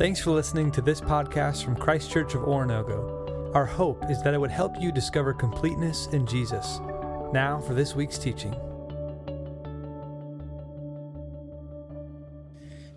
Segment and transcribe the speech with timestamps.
[0.00, 3.54] Thanks for listening to this podcast from Christ Church of Oronogo.
[3.54, 6.80] Our hope is that it would help you discover completeness in Jesus.
[7.34, 8.54] Now for this week's teaching.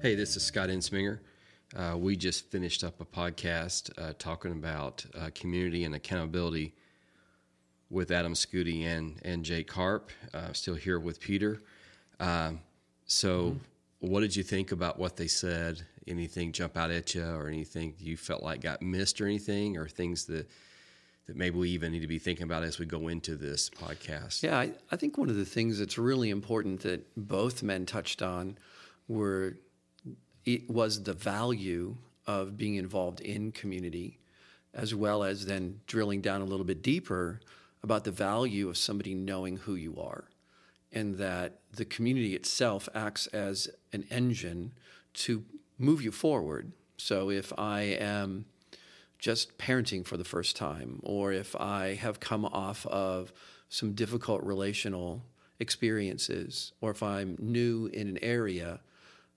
[0.02, 1.20] Hey, this is Scott Ensminger.
[1.76, 6.74] Uh, we just finished up a podcast uh, talking about uh, community and accountability
[7.90, 10.10] with Adam Scooty and, and Jake Harp.
[10.34, 11.64] Uh, still here with Peter.
[12.22, 12.62] Um,
[13.08, 14.08] so, mm-hmm.
[14.08, 15.86] what did you think about what they said?
[16.08, 19.88] Anything jump out at you, or anything you felt like got missed, or anything, or
[19.88, 20.50] things that
[21.26, 24.44] that maybe we even need to be thinking about as we go into this podcast?
[24.44, 28.22] Yeah, I, I think one of the things that's really important that both men touched
[28.22, 28.58] on
[29.08, 29.58] were
[30.46, 31.96] it was the value
[32.28, 34.20] of being involved in community,
[34.74, 37.40] as well as then drilling down a little bit deeper
[37.82, 40.26] about the value of somebody knowing who you are,
[40.92, 44.74] and that the community itself acts as an engine
[45.14, 45.44] to
[45.84, 46.72] move you forward.
[46.98, 48.46] So if I am
[49.20, 53.32] just parenting for the first time, or if I have come off of
[53.70, 55.24] some difficult relational
[55.60, 58.80] experiences, or if I'm new in an area,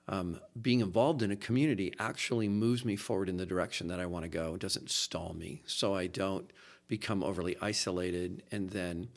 [0.08, 4.06] um, being involved in a community actually moves me forward in the direction that I
[4.06, 4.54] want to go.
[4.54, 6.50] It doesn't stall me, so I don't
[6.88, 9.08] become overly isolated and then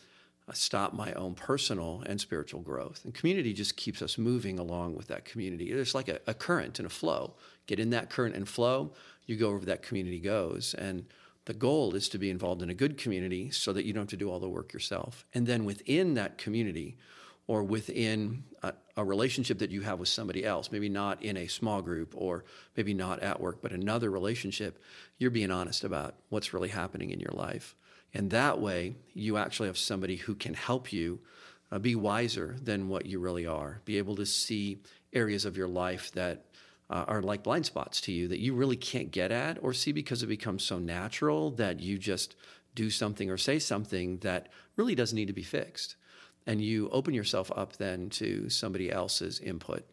[0.53, 3.01] stop my own personal and spiritual growth.
[3.03, 5.71] And community just keeps us moving along with that community.
[5.71, 7.35] It's like a, a current and a flow.
[7.67, 8.93] Get in that current and flow,
[9.25, 10.73] you go wherever that community goes.
[10.73, 11.05] And
[11.45, 14.09] the goal is to be involved in a good community so that you don't have
[14.09, 15.25] to do all the work yourself.
[15.33, 16.97] And then within that community,
[17.49, 21.47] or within a, a, relationship that you have with somebody else, maybe not in a
[21.47, 22.45] small group or
[22.77, 24.79] maybe not at work, but another relationship,
[25.17, 27.73] you're being honest about what's really happening in your life.
[28.13, 31.19] And that way, you actually have somebody who can help you
[31.71, 34.81] uh, be wiser than what you really are, be able to see
[35.13, 36.45] areas of your life that
[36.89, 39.91] uh, are like blind spots to you that you really can't get at or see
[39.91, 42.35] because it becomes so natural that you just
[42.73, 45.95] do something or say something that really doesn't need to be fixed
[46.47, 49.85] and you open yourself up then to somebody else's input.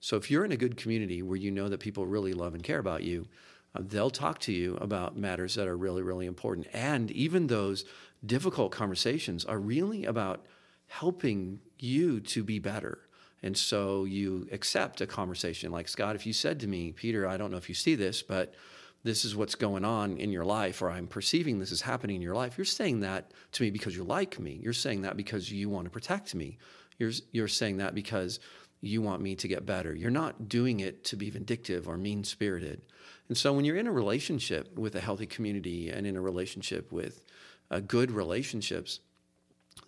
[0.00, 2.62] So if you're in a good community where you know that people really love and
[2.62, 3.26] care about you,
[3.74, 6.66] uh, they'll talk to you about matters that are really, really important.
[6.72, 7.84] And even those
[8.24, 10.44] difficult conversations are really about
[10.86, 12.98] helping you to be better.
[13.42, 17.36] And so you accept a conversation like Scott, if you said to me, Peter, I
[17.36, 18.54] don't know if you see this, but
[19.02, 22.22] this is what's going on in your life, or I'm perceiving this is happening in
[22.22, 24.60] your life, you're saying that to me because you like me.
[24.62, 26.58] You're saying that because you want to protect me.
[26.98, 28.40] You're, you're saying that because
[28.82, 29.94] you want me to get better.
[29.94, 32.82] You're not doing it to be vindictive or mean spirited.
[33.30, 36.90] And so when you're in a relationship with a healthy community and in a relationship
[36.90, 37.22] with
[37.70, 38.98] uh, good relationships,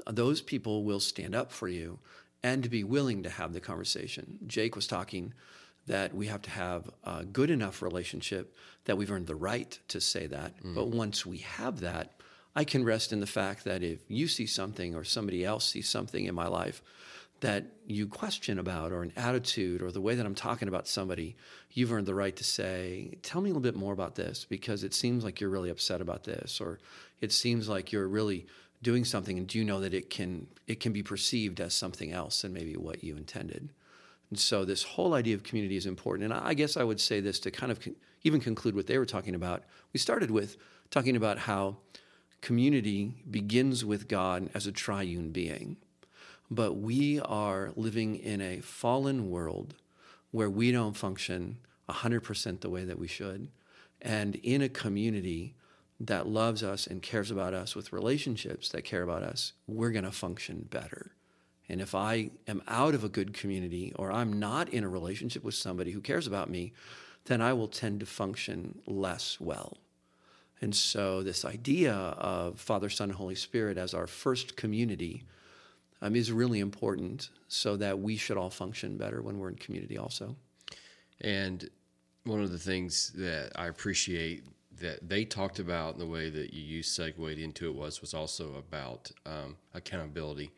[0.09, 1.99] those people will stand up for you
[2.45, 4.39] and be willing to have the conversation.
[4.47, 5.35] Jake was talking
[5.89, 8.55] that we have to have a good enough relationship
[8.85, 10.63] that we've earned the right to say that.
[10.63, 10.77] Mm.
[10.77, 12.13] But once we have that,
[12.55, 15.89] I can rest in the fact that if you see something or somebody else sees
[15.89, 16.81] something in my life
[17.43, 21.37] that you question about or an attitude or the way that I'm talking about somebody,
[21.73, 24.85] you've earned the right to say, Tell me a little bit more about this because
[24.85, 26.79] it seems like you're really upset about this, or
[27.21, 28.47] it seems like you're really
[28.81, 32.11] doing something and do you know that it can it can be perceived as something
[32.11, 33.71] else than maybe what you intended.
[34.31, 36.33] And so this whole idea of community is important.
[36.33, 38.99] And I guess I would say this to kind of con- even conclude what they
[38.99, 39.65] were talking about.
[39.93, 40.57] We started with
[40.91, 41.79] talking about how
[42.41, 45.77] community begins with God as a triune being.
[46.53, 49.75] But we are living in a fallen world
[50.33, 51.57] where we don't function
[51.89, 53.49] 100% the way that we should.
[54.03, 55.55] And in a community
[55.99, 60.05] that loves us and cares about us with relationships that care about us, we're going
[60.05, 61.13] to function better.
[61.71, 65.43] And if I am out of a good community or I'm not in a relationship
[65.43, 66.75] with somebody who cares about me,
[67.25, 69.79] then I will tend to function less well.
[70.61, 75.25] And so, this idea of Father, Son, Holy Spirit as our first community
[76.03, 79.97] um, is really important so that we should all function better when we're in community,
[79.97, 80.37] also.
[81.21, 81.69] And
[82.25, 84.45] one of the things that I appreciate
[84.81, 88.13] that they talked about in the way that you used segued into it was was
[88.15, 90.51] also about um, accountability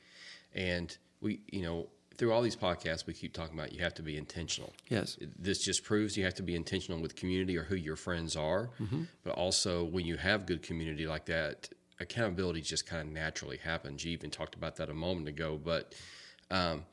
[0.55, 4.03] and we, you know, through all these podcasts, we keep talking about you have to
[4.03, 4.73] be intentional.
[4.89, 5.19] Yes.
[5.37, 8.71] This just proves you have to be intentional with community or who your friends are.
[8.81, 9.03] Mm-hmm.
[9.25, 14.05] But also, when you have good community like that, accountability just kind of naturally happens.
[14.05, 15.61] You even talked about that a moment ago.
[15.63, 15.95] But,
[16.51, 16.85] um,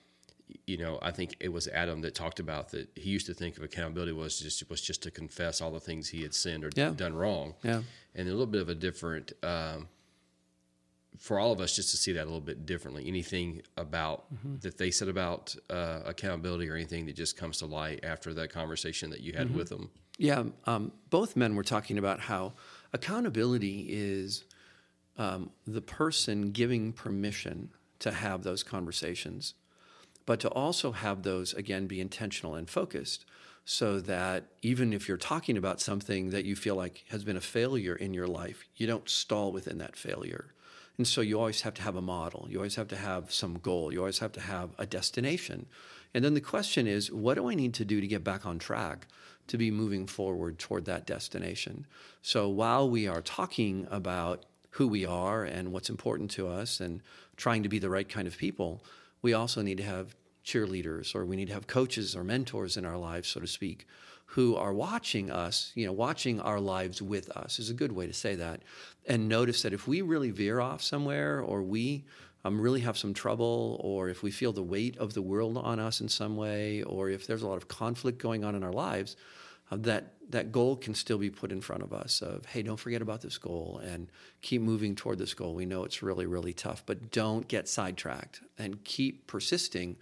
[0.68, 3.58] you know, I think it was Adam that talked about that he used to think
[3.58, 6.70] of accountability was just was just to confess all the things he had sinned or
[6.76, 6.90] yeah.
[6.96, 7.56] done wrong.
[7.64, 7.82] Yeah.
[8.16, 9.88] And a little bit of a different um,
[11.18, 13.08] for all of us just to see that a little bit differently.
[13.08, 14.58] Anything about Mm-hmm.
[14.62, 18.52] that they said about uh, accountability or anything that just comes to light after that
[18.52, 19.58] conversation that you had Mm-hmm.
[19.58, 19.90] with them?
[20.18, 22.54] Yeah, um, both men were talking about how
[22.94, 24.44] accountability is
[25.18, 27.70] um, the person giving permission
[28.00, 29.54] to have those conversations,
[30.26, 33.26] but to also have those, again, be intentional and focused
[33.64, 37.42] so that even if you're talking about something that you feel like has been a
[37.42, 40.54] failure in your life, you don't stall within that failure.
[40.98, 42.48] And so you always have to have a model.
[42.50, 43.94] You always have to have some goal.
[43.94, 45.68] You always have to have a destination.
[46.14, 48.60] And then the question is, what do I need to do to get back on
[48.60, 49.08] track
[49.48, 51.86] to be moving forward toward that destination?
[52.22, 57.02] So while we are talking about who we are and what's important to us and
[57.36, 58.84] trying to be the right kind of people,
[59.22, 60.16] we also need to have
[60.46, 63.88] cheerleaders or we need to have coaches or mentors in our lives, so to speak,
[64.26, 68.08] who are watching us, you know, watching our lives with us is a good way
[68.08, 68.62] to say that.
[69.06, 72.06] And notice that if we really veer off somewhere or we
[72.44, 75.80] um, really have some trouble, or if we feel the weight of the world on
[75.80, 78.72] us in some way, or if there's a lot of conflict going on in our
[78.72, 79.16] lives,
[79.72, 82.80] uh, that that goal can still be put in front of us of hey don't
[82.80, 84.10] forget about this goal and
[84.42, 85.54] keep moving toward this goal.
[85.54, 89.98] We know it's really really tough but don't get sidetracked and keep persisting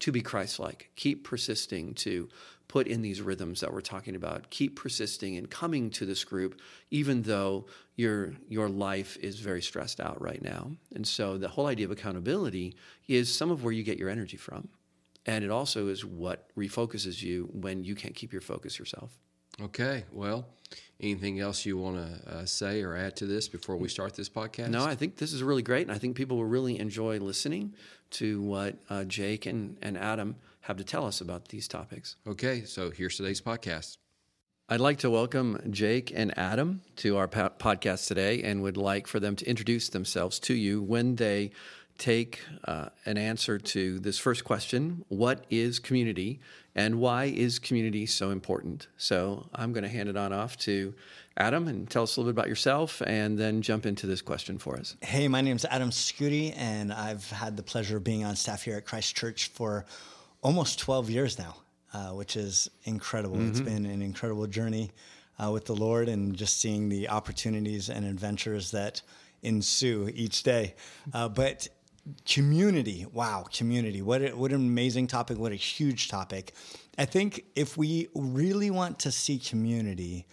[0.00, 0.90] to be christ-like.
[0.96, 2.28] Keep persisting to
[2.66, 4.50] put in these rhythms that we're talking about.
[4.50, 7.66] Keep persisting and coming to this group even though
[7.96, 10.72] your your life is very stressed out right now.
[10.94, 12.76] And so the whole idea of accountability
[13.08, 14.68] is some of where you get your energy from
[15.26, 19.18] and it also is what refocuses you when you can't keep your focus yourself.
[19.60, 20.04] Okay.
[20.12, 20.46] Well,
[21.00, 24.28] anything else you want to uh, say or add to this before we start this
[24.28, 24.68] podcast?
[24.68, 25.86] No, I think this is really great.
[25.86, 27.74] And I think people will really enjoy listening
[28.12, 32.16] to what uh, Jake and, and Adam have to tell us about these topics.
[32.26, 32.64] Okay.
[32.64, 33.98] So here's today's podcast.
[34.66, 39.06] I'd like to welcome Jake and Adam to our po- podcast today and would like
[39.06, 41.50] for them to introduce themselves to you when they
[41.98, 46.40] take uh, an answer to this first question What is community
[46.74, 48.88] and why is community so important?
[48.96, 50.94] So I'm going to hand it on off to
[51.36, 54.58] Adam and tell us a little bit about yourself and then jump into this question
[54.58, 54.96] for us.
[55.02, 58.76] Hey, my name's Adam Scooty, and I've had the pleasure of being on staff here
[58.76, 59.84] at Christ Church for
[60.42, 61.56] almost 12 years now,
[61.92, 63.40] uh, which is incredible.
[63.48, 64.90] It's been an incredible journey
[65.42, 69.02] uh, with the Lord and just seeing the opportunities and adventures that
[69.42, 70.74] ensue each day.
[71.12, 71.68] Uh, but
[72.26, 74.02] community, wow, community.
[74.02, 76.54] What, a, what an amazing topic, what a huge topic.
[76.98, 80.26] I think if we really want to see community,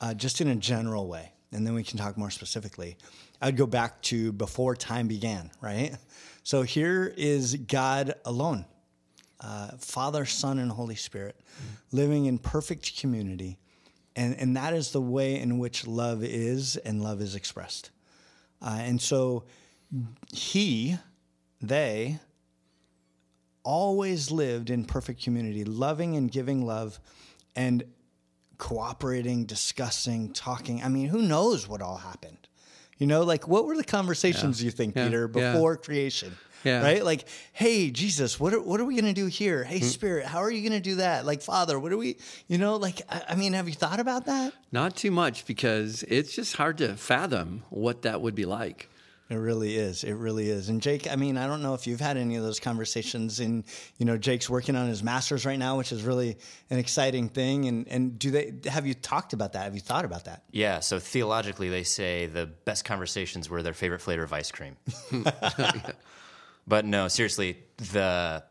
[0.00, 2.96] uh, just in a general way, and then we can talk more specifically.
[3.40, 5.96] I'd go back to before time began, right?
[6.42, 8.66] So here is God alone,
[9.40, 11.40] uh, Father, Son, and Holy Spirit,
[11.92, 13.58] living in perfect community.
[14.16, 17.90] And, and that is the way in which love is and love is expressed.
[18.60, 19.44] Uh, and so
[20.32, 20.96] he,
[21.68, 22.18] they,
[23.64, 27.00] always lived in perfect community, loving and giving love
[27.56, 27.82] and
[28.58, 30.82] cooperating, discussing, talking.
[30.82, 32.48] I mean, who knows what all happened?
[32.98, 35.06] You know, like what were the conversations you think, Yeah.
[35.06, 35.52] Peter, Yeah.
[35.52, 36.36] before creation?
[36.62, 36.82] Yeah.
[36.82, 37.04] Right?
[37.04, 39.64] Like, hey, Jesus, what are, what are we going to do here?
[39.64, 39.84] Hey, mm.
[39.84, 41.26] Spirit, how are you going to do that?
[41.26, 42.16] Like, Father, what are we,
[42.48, 44.54] you know, like, I, I mean, have you thought about that?
[44.72, 48.88] Not too much because it's just hard to fathom what that would be like.
[49.30, 50.04] It really is.
[50.04, 50.68] It really is.
[50.68, 53.40] And Jake, I mean, I don't know if you've had any of those conversations.
[53.40, 53.64] And
[53.96, 56.36] you know, Jake's working on his masters right now, which is really
[56.68, 57.66] an exciting thing.
[57.66, 59.64] And and do they have you talked about that?
[59.64, 60.42] Have you thought about that?
[60.50, 64.76] Yeah, so theologically, they say the best conversations were their favorite flavor of ice cream.
[66.66, 68.44] but no, seriously, the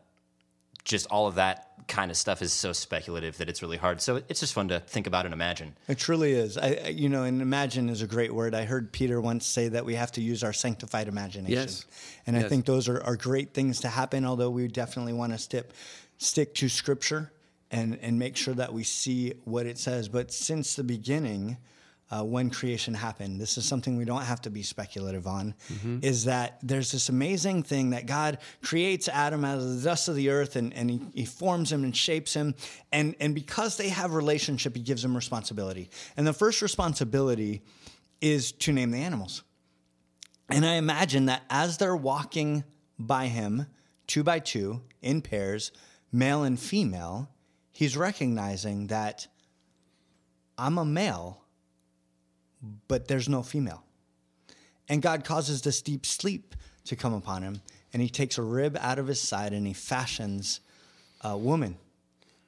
[0.84, 4.00] just all of that kind of stuff is so speculative that it's really hard.
[4.00, 5.74] So it's just fun to think about and imagine.
[5.88, 6.56] It truly is.
[6.56, 8.54] I, I- you know, and imagine is a great word.
[8.54, 11.54] I heard Peter once say that we have to use our sanctified imagination.
[11.54, 11.84] Yes.
[12.26, 15.38] And I think those are, are great things to happen, although we definitely want to
[15.38, 15.70] stick,
[16.18, 17.32] stick to scripture
[17.70, 20.08] and, and make sure that we see what it says.
[20.08, 21.56] But since the beginning,
[22.10, 25.54] uh, when creation happened, this is something we don't have to be speculative on,
[26.02, 30.14] is that there's this amazing thing that God creates Adam out of the dust of
[30.14, 32.54] the earth and, and he, he forms him and shapes him.
[32.92, 35.88] And, and because they have relationship, he gives them responsibility.
[36.16, 37.62] And the first responsibility
[38.20, 39.42] is to name the animals.
[40.50, 42.64] And I imagine that as they're walking
[42.98, 43.66] by him,
[44.06, 45.72] two by two, in pairs,
[46.12, 47.30] male and female,
[47.72, 49.26] he's recognizing that
[50.56, 51.43] I'm a male,
[52.88, 53.82] but there's no female.
[54.88, 57.62] And God causes this deep sleep to come upon him,
[57.92, 60.60] and he takes a rib out of his side and he fashions
[61.22, 61.78] a woman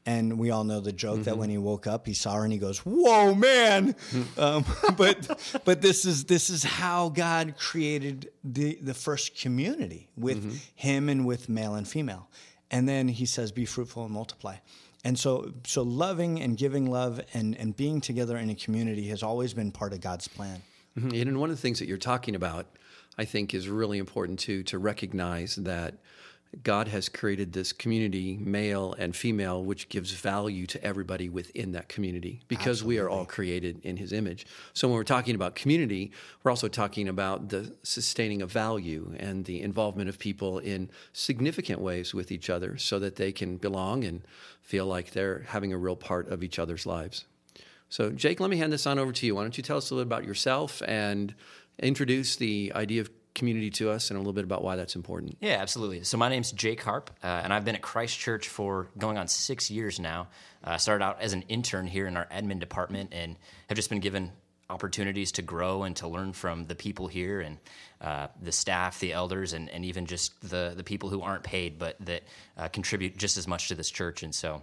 [0.09, 2.53] And we all know the joke that when he woke up, he saw her and
[2.53, 3.97] he goes, "Whoa, man!"
[4.39, 4.65] um,
[4.97, 5.19] but
[5.65, 10.39] but this is this is how God created the the first community with
[10.77, 12.29] him and with male and female.
[12.71, 14.57] And then he says, "Be fruitful and multiply."
[15.07, 19.23] And so so loving and giving love and and being together in a community has
[19.23, 20.63] always been part of God's plan.
[20.99, 21.23] Mhm.
[21.23, 22.67] And one of the things that you're talking about,
[23.17, 25.95] I think, is really important too to recognize that
[26.63, 31.89] God has created this community, male and female, which gives value to everybody within that
[31.89, 34.47] community because we are all created in His image.
[34.73, 39.45] So when we're talking about community, we're also talking about the sustaining of value and
[39.45, 44.05] the involvement of people in significant ways with each other so that they can belong
[44.05, 44.23] and
[44.63, 47.27] feel like they're having a real part of each other's lives.
[47.89, 49.35] So, Jake, let me hand this on over to you.
[49.35, 51.35] Why don't you tell us a little bit about yourself and
[51.79, 55.37] introduce the idea of community to us and a little bit about why that's important?
[55.41, 56.03] Yeah, absolutely.
[56.03, 59.29] So my name's Jake Harp, uh, and I've been at Christ Church for going on
[59.29, 60.27] six years now.
[60.65, 63.37] I uh, started out as an intern here in our admin department, and
[63.69, 64.33] have just been given
[64.69, 67.59] opportunities to grow and to learn from the people here and
[68.01, 71.79] uh, the staff, the elders, and, and even just the the people who aren't paid
[71.79, 72.23] but that
[72.59, 74.25] uh, contribute just as much to this church.
[74.25, 74.63] And so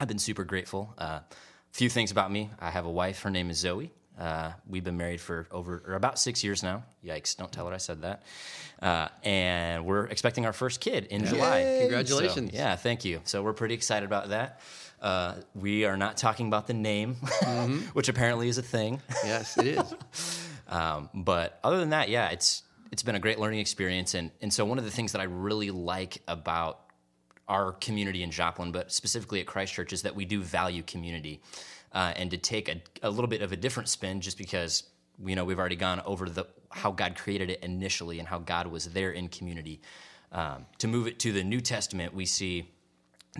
[0.00, 0.92] I've been super grateful.
[0.98, 1.22] A
[1.70, 3.22] few things about me: I have a wife.
[3.22, 3.92] Her name is Zoe.
[4.18, 6.82] Uh, we've been married for over or about six years now.
[7.04, 7.36] Yikes!
[7.36, 8.22] Don't tell her I said that.
[8.82, 11.78] Uh, and we're expecting our first kid in July.
[11.80, 12.50] Congratulations.
[12.50, 13.20] So, yeah, thank you.
[13.24, 14.60] So we're pretty excited about that.
[15.00, 17.14] Uh, we are not talking about the name,
[17.92, 19.00] which apparently is a thing.
[19.24, 19.94] Yes, it is.
[20.70, 24.52] Um, but other than that, yeah, it's it's been a great learning experience, and and
[24.52, 26.80] so one of the things that I really like about
[27.48, 31.40] our community in Joplin, but specifically at Christchurch, is that we do value community,
[31.92, 34.84] uh, and to take a, a little bit of a different spin, just because
[35.24, 38.66] you know we've already gone over the how God created it initially and how God
[38.66, 39.80] was there in community.
[40.32, 42.70] Um, to move it to the New Testament, we see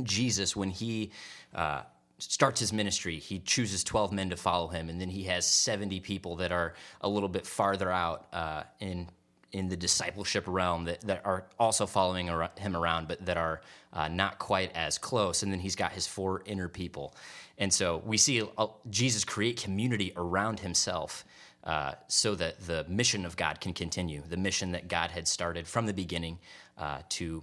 [0.03, 1.13] Jesus when he
[1.55, 1.83] uh,
[2.19, 6.01] starts his ministry, he chooses 12 men to follow him, and then he has 70
[6.01, 9.09] people that are a little bit farther out uh, in
[9.53, 13.63] in the discipleship realm that, that are also following him around, but that are
[13.93, 15.43] uh, not quite as close.
[15.43, 17.15] And then he's got his four inner people.
[17.57, 21.25] And so we see uh, Jesus create community around himself
[21.65, 25.67] uh, so that the mission of God can continue, the mission that God had started
[25.67, 26.39] from the beginning
[26.77, 27.43] uh, to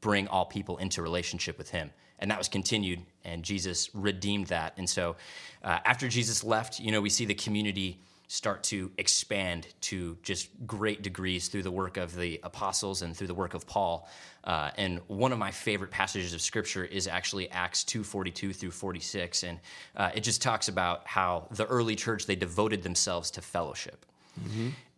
[0.00, 4.74] bring all people into relationship with him and that was continued and jesus redeemed that
[4.76, 5.16] and so
[5.62, 10.48] uh, after jesus left you know we see the community start to expand to just
[10.66, 14.08] great degrees through the work of the apostles and through the work of paul
[14.44, 19.42] uh, and one of my favorite passages of scripture is actually acts 2.42 through 46
[19.42, 19.58] and
[19.96, 24.04] uh, it just talks about how the early church they devoted themselves to fellowship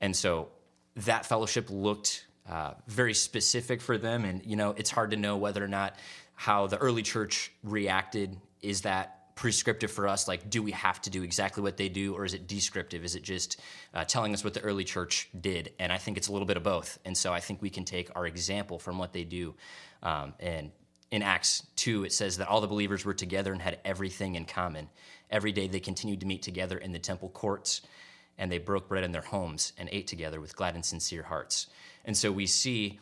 [0.00, 0.48] and so
[0.96, 4.24] that fellowship looked uh, very specific for them.
[4.24, 5.96] And, you know, it's hard to know whether or not
[6.34, 8.36] how the early church reacted.
[8.62, 10.26] Is that prescriptive for us?
[10.26, 13.04] Like, do we have to do exactly what they do, or is it descriptive?
[13.04, 13.60] Is it just
[13.94, 15.72] uh, telling us what the early church did?
[15.78, 16.98] And I think it's a little bit of both.
[17.04, 19.54] And so I think we can take our example from what they do.
[20.02, 20.72] Um, and
[21.10, 24.46] in Acts 2, it says that all the believers were together and had everything in
[24.46, 24.88] common.
[25.30, 27.82] Every day they continued to meet together in the temple courts,
[28.38, 31.68] and they broke bread in their homes and ate together with glad and sincere hearts.
[32.06, 32.98] And so we see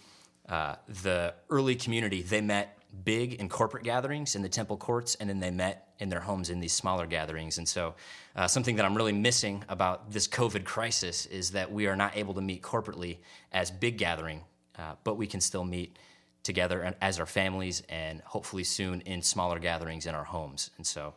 [0.49, 5.29] uh, the early community, they met big in corporate gatherings in the temple courts, and
[5.29, 7.59] then they met in their homes in these smaller gatherings.
[7.59, 7.95] And so,
[8.37, 12.17] uh, something that I'm really missing about this COVID crisis is that we are not
[12.17, 13.19] able to meet corporately
[13.53, 14.43] as big gathering,
[14.79, 15.99] uh, but we can still meet
[16.43, 20.71] together as our families and hopefully soon in smaller gatherings in our homes.
[20.77, 21.15] And so,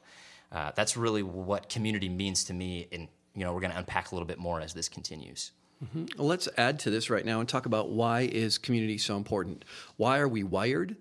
[0.52, 2.88] uh, that's really what community means to me.
[2.92, 5.52] And you know, we're going to unpack a little bit more as this continues.
[6.18, 9.64] Well, let's add to this right now and talk about why is community so important?
[9.98, 10.96] Why are we wired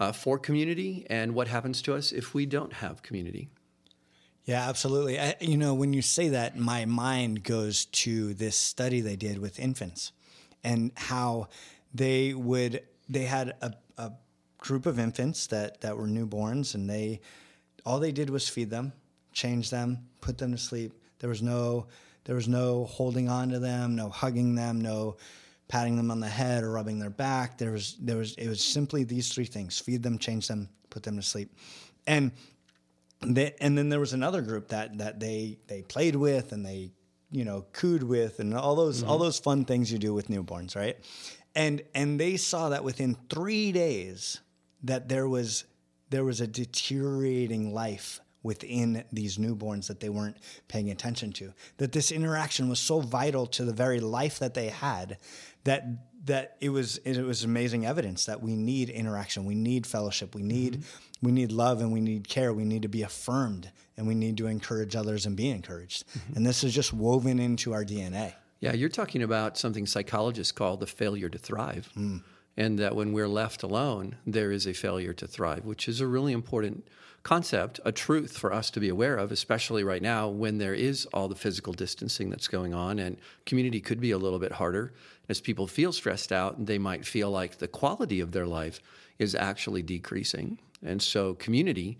[0.00, 3.48] uh, for community, and what happens to us if we don't have community?
[4.44, 5.18] Yeah, absolutely.
[5.18, 9.38] I, you know, when you say that, my mind goes to this study they did
[9.38, 10.12] with infants
[10.62, 11.48] and how
[11.94, 14.12] they would, they had a, a
[14.58, 17.20] group of infants that, that were newborns and they,
[17.86, 18.92] all they did was feed them,
[19.32, 20.92] change them, put them to sleep.
[21.20, 21.86] There was no,
[22.24, 25.16] there was no holding on to them, no hugging them, no
[25.68, 27.58] patting them on the head or rubbing their back.
[27.58, 31.02] There was, there was, it was simply these three things: feed them, change them, put
[31.02, 31.54] them to sleep.
[32.06, 32.32] And
[33.26, 36.92] they, and then there was another group that that they they played with and they
[37.30, 39.24] you know cooed with and all those all mm-hmm.
[39.24, 40.96] those fun things you do with newborns, right?
[41.54, 44.40] And and they saw that within three days
[44.82, 45.64] that there was
[46.10, 50.36] there was a deteriorating life within these newborns that they weren't
[50.68, 51.52] paying attention to.
[51.78, 55.16] That this interaction was so vital to the very life that they had
[55.64, 55.84] that
[56.24, 60.42] that it was it was amazing evidence that we need interaction, we need fellowship, we
[60.42, 61.26] need mm-hmm.
[61.26, 62.52] we need love, and we need care.
[62.52, 66.06] We need to be affirmed, and we need to encourage others and be encouraged.
[66.08, 66.36] Mm-hmm.
[66.36, 68.34] And this is just woven into our DNA.
[68.60, 71.90] Yeah, you're talking about something psychologists call the failure to thrive.
[71.96, 72.22] Mm.
[72.56, 76.06] And that when we're left alone, there is a failure to thrive, which is a
[76.06, 76.86] really important
[77.24, 81.06] concept, a truth for us to be aware of, especially right now when there is
[81.06, 84.92] all the physical distancing that's going on and community could be a little bit harder.
[85.28, 88.80] As people feel stressed out, they might feel like the quality of their life
[89.18, 90.58] is actually decreasing.
[90.82, 91.98] And so, community,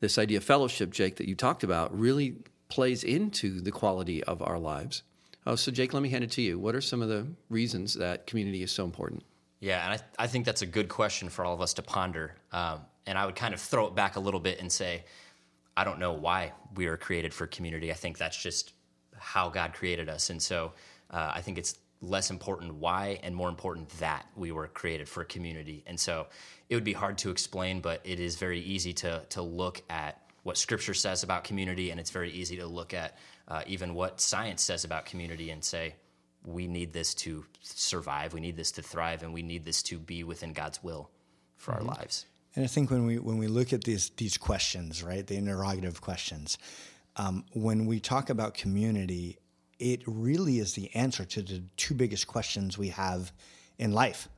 [0.00, 2.36] this idea of fellowship, Jake, that you talked about, really
[2.68, 5.02] plays into the quality of our lives.
[5.46, 6.58] Oh, so Jake, let me hand it to you.
[6.58, 9.22] What are some of the reasons that community is so important?
[9.60, 12.34] Yeah, and I, I think that's a good question for all of us to ponder.
[12.52, 15.04] Um, and I would kind of throw it back a little bit and say,
[15.76, 17.90] I don't know why we were created for community.
[17.90, 18.72] I think that's just
[19.16, 20.30] how God created us.
[20.30, 20.72] And so
[21.10, 25.24] uh, I think it's less important why and more important that we were created for
[25.24, 25.82] community.
[25.86, 26.26] And so
[26.68, 30.20] it would be hard to explain, but it is very easy to, to look at
[30.42, 34.20] what Scripture says about community, and it's very easy to look at uh, even what
[34.20, 35.94] science says about community and say,
[36.44, 39.98] we need this to survive, we need this to thrive, and we need this to
[39.98, 41.10] be within God's will
[41.56, 42.26] for our lives.
[42.54, 46.00] And I think when we when we look at these these questions, right, the interrogative
[46.00, 46.58] questions,
[47.16, 49.38] um, when we talk about community,
[49.78, 53.32] it really is the answer to the two biggest questions we have
[53.78, 54.28] in life,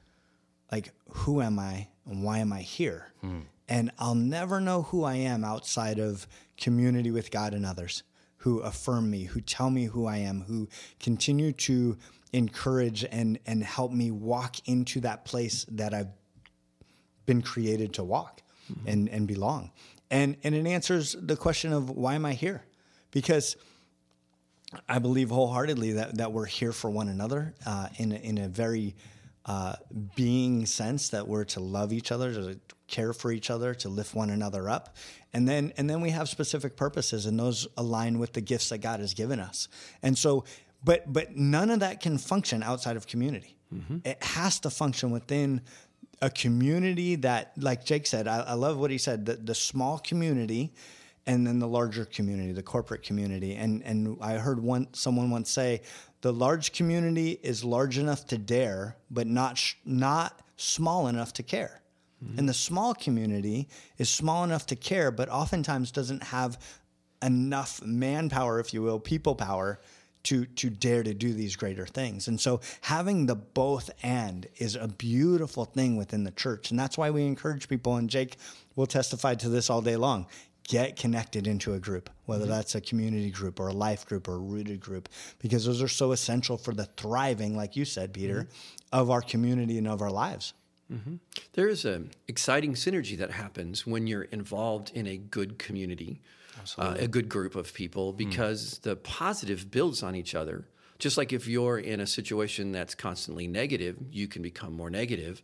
[0.73, 3.12] like who am I and why am I here?
[3.21, 3.40] Hmm.
[3.68, 6.26] And I'll never know who I am outside of
[6.57, 8.02] community with God and others
[8.38, 10.68] who affirm me, who tell me who I am, who
[11.00, 11.97] continue to
[12.33, 16.11] encourage and and help me walk into that place that I've
[17.26, 18.88] been created to walk hmm.
[18.88, 19.71] and and belong.
[20.11, 22.64] And and it answers the question of why am I here?
[23.11, 23.57] Because
[24.89, 28.49] I believe wholeheartedly that that we're here for one another uh, in a, in a
[28.49, 28.97] very
[29.47, 29.77] uh,
[30.15, 34.15] being sense that we're to love each other, to care for each other, to lift
[34.15, 34.97] one another up,
[35.33, 38.79] and then and then we have specific purposes, and those align with the gifts that
[38.79, 39.69] God has given us.
[40.03, 40.45] And so,
[40.85, 43.57] but but none of that can function outside of community.
[44.05, 45.63] It has to function within
[46.21, 49.27] a community that, like Jake said, I, I love what he said.
[49.27, 50.73] The, the small community
[51.28, 53.54] and then the larger community, the corporate community.
[53.54, 55.82] And and I heard one someone once say,
[56.23, 61.43] the large community is large enough to dare, but not sh- not small enough to
[61.43, 61.82] care.
[62.25, 62.38] Mm-hmm.
[62.38, 66.58] And the small community is small enough to care, but oftentimes doesn't have
[67.23, 69.78] enough manpower, if you will, people power
[70.25, 72.26] to to dare to do these greater things.
[72.28, 76.71] And so having the both and is a beautiful thing within the church.
[76.71, 78.36] And that's why we encourage people and Jake
[78.76, 80.26] will testify to this all day long.
[80.69, 82.52] Get connected into a group, whether mm-hmm.
[82.52, 85.89] that's a community group or a life group or a rooted group, because those are
[85.89, 88.99] so essential for the thriving, like you said, Peter, mm-hmm.
[89.00, 90.52] of our community and of our lives.
[90.93, 91.17] Mm-hmm.
[91.54, 96.21] There is an exciting synergy that happens when you're involved in a good community,
[96.78, 98.19] uh, a good group of people, mm.
[98.19, 100.67] because the positive builds on each other.
[100.99, 105.43] Just like if you're in a situation that's constantly negative, you can become more negative.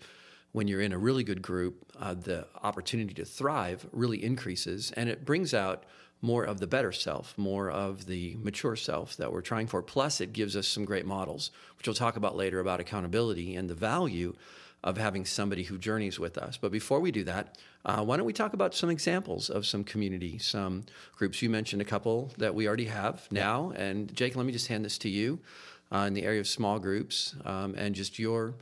[0.55, 5.09] When you're in a really good group, uh, the opportunity to thrive really increases and
[5.09, 5.83] it brings out
[6.23, 9.83] more of the better self, more of the mature self that we're trying for.
[9.83, 13.69] Plus, it gives us some great models, which we'll talk about later about accountability and
[13.69, 14.33] the value
[14.85, 16.57] of having somebody who journeys with us.
[16.57, 19.83] But before we do that, uh, why don't we talk about some examples of some
[19.83, 20.85] community, some
[21.17, 21.43] groups?
[21.43, 23.73] You mentioned a couple that we already have now.
[23.75, 25.41] And Jake, let me just hand this to you
[25.91, 28.55] uh, in the area of small groups um, and just your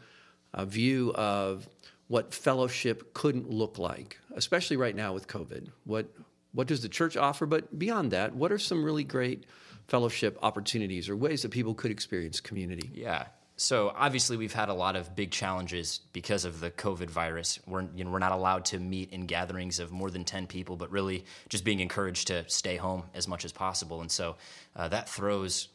[0.54, 1.68] uh, view of
[2.08, 5.68] what fellowship couldn't look like, especially right now with COVID.
[5.84, 6.08] What
[6.52, 7.46] what does the church offer?
[7.46, 9.46] But beyond that, what are some really great
[9.88, 12.90] fellowship opportunities or ways that people could experience community?
[12.92, 13.26] Yeah.
[13.56, 17.58] So obviously we've had a lot of big challenges because of the COVID virus.
[17.66, 20.76] We're you know we're not allowed to meet in gatherings of more than ten people,
[20.76, 24.00] but really just being encouraged to stay home as much as possible.
[24.00, 24.36] And so
[24.74, 25.68] uh, that throws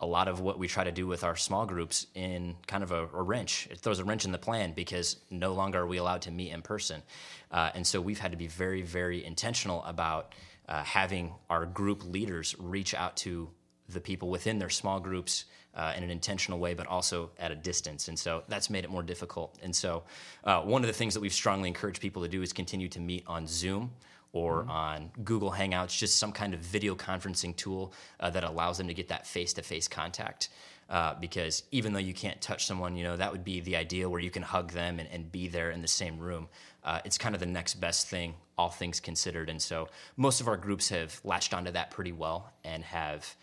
[0.00, 2.92] a lot of what we try to do with our small groups in kind of
[2.92, 3.66] a, a wrench.
[3.70, 6.52] It throws a wrench in the plan because no longer are we allowed to meet
[6.52, 7.02] in person.
[7.50, 10.34] Uh, and so we've had to be very, very intentional about
[10.68, 13.48] uh, having our group leaders reach out to
[13.88, 17.56] the people within their small groups uh, in an intentional way, but also at a
[17.56, 18.08] distance.
[18.08, 19.58] And so that's made it more difficult.
[19.62, 20.04] And so
[20.44, 23.00] uh, one of the things that we've strongly encouraged people to do is continue to
[23.00, 23.92] meet on Zoom
[24.32, 28.88] or on Google Hangouts, just some kind of video conferencing tool uh, that allows them
[28.88, 30.50] to get that face to face contact.
[30.90, 34.08] Uh, because even though you can't touch someone, you know, that would be the ideal
[34.08, 36.48] where you can hug them and, and be there in the same room.
[36.82, 39.50] Uh, it's kind of the next best thing, all things considered.
[39.50, 43.36] And so most of our groups have latched onto that pretty well and have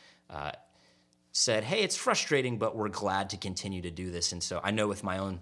[1.31, 4.31] said, hey, it's frustrating, but we're glad to continue to do this.
[4.31, 5.39] And so I know with my own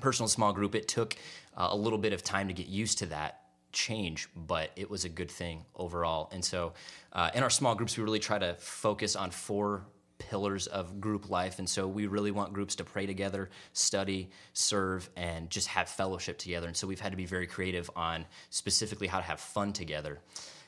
[0.00, 0.74] personal small group.
[0.74, 1.16] It took
[1.56, 5.04] uh, a little bit of time to get used to that change, but it was
[5.04, 6.28] a good thing overall.
[6.32, 6.72] And so,
[7.12, 9.84] uh, in our small groups, we really try to focus on four
[10.18, 11.58] pillars of group life.
[11.58, 16.38] And so, we really want groups to pray together, study, serve, and just have fellowship
[16.38, 16.66] together.
[16.66, 20.18] And so, we've had to be very creative on specifically how to have fun together.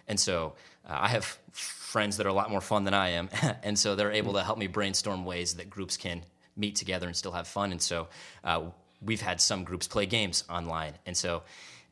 [0.06, 0.54] And so,
[0.88, 3.30] uh, I have friends that are a lot more fun than I am.
[3.62, 6.22] and so, they're able to help me brainstorm ways that groups can
[6.56, 7.72] meet together and still have fun.
[7.72, 8.08] And so,
[8.44, 8.62] uh,
[9.02, 10.94] we've had some groups play games online.
[11.06, 11.42] And so,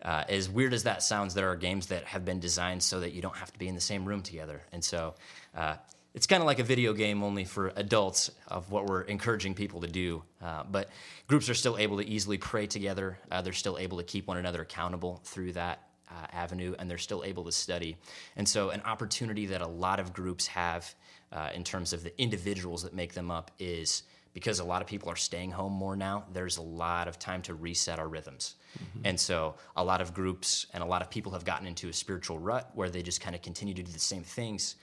[0.02, 3.12] uh, as weird as that sounds, there are games that have been designed so that
[3.12, 4.62] you don't have to be in the same room together.
[4.72, 5.14] And so
[5.56, 5.76] uh,
[6.14, 9.80] it's kind of like a video game only for adults of what we're encouraging people
[9.80, 10.22] to do.
[10.42, 10.88] Uh, but
[11.26, 13.18] groups are still able to easily pray together.
[13.30, 15.82] Uh, they're still able to keep one another accountable through that.
[16.10, 17.94] Uh, avenue, and they're still able to study.
[18.34, 20.94] And so, an opportunity that a lot of groups have
[21.30, 24.88] uh, in terms of the individuals that make them up is because a lot of
[24.88, 28.54] people are staying home more now, there's a lot of time to reset our rhythms.
[28.78, 29.06] Mm-hmm.
[29.06, 31.92] And so a lot of groups and a lot of people have gotten into a
[31.92, 34.76] spiritual rut where they just kind of continue to do the same things,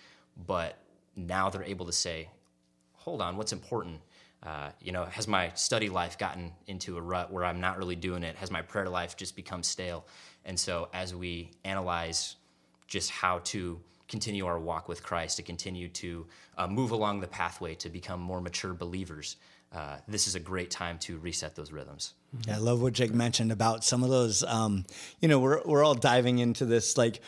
[0.48, 0.78] but
[1.16, 2.30] now they're able to say,
[2.94, 4.02] hold on, what's important?
[4.44, 7.96] Uh, you know, has my study life gotten into a rut where I'm not really
[7.96, 8.36] doing it?
[8.36, 10.06] Has my prayer life just become stale?
[10.44, 12.36] And so as we analyze
[12.88, 16.26] just how to continue our walk with Christ, to continue to
[16.58, 19.38] uh, move along the pathway to become more mature believers,
[19.76, 22.14] uh, this is a great time to reset those rhythms.
[22.50, 24.42] I love what Jake mentioned about some of those.
[24.44, 24.86] Um,
[25.20, 27.22] you know, we're we're all diving into this like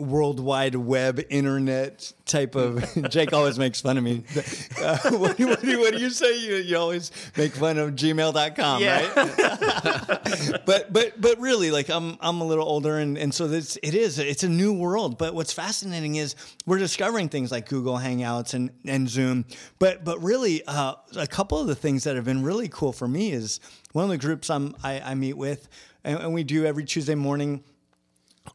[0.00, 2.84] World Wide Web internet type of.
[3.10, 4.24] Jake always makes fun of me.
[4.80, 6.38] Uh, what, do, what, what, do, you say?
[6.38, 9.12] You, you always make fun of gmail.com, yeah.
[9.14, 10.62] right?
[10.66, 13.94] but but but really, like I'm I'm a little older, and and so this it
[13.94, 15.18] is it's a new world.
[15.18, 16.34] But what's fascinating is
[16.66, 19.44] we're discovering things like Google Hangouts and and Zoom.
[19.78, 23.08] But but really, uh, a couple of the things that have been really cool for
[23.08, 23.60] me is
[23.92, 25.68] one of the groups I'm I, I meet with,
[26.04, 27.62] and, and we do every Tuesday morning